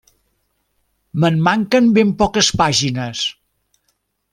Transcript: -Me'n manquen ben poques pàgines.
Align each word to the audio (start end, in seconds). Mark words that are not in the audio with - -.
-Me'n 1.17 1.37
manquen 1.49 1.93
ben 1.99 2.17
poques 2.25 2.53
pàgines. 2.65 3.23